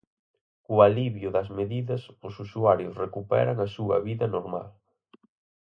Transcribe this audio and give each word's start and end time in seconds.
Co 0.65 0.73
alivio 0.87 1.29
das 1.37 1.49
medidas, 1.59 2.01
os 2.27 2.33
usuarios 2.45 2.99
recuperan 3.05 3.57
a 3.59 3.67
súa 3.75 3.97
vida 4.07 4.25
normal. 4.35 4.67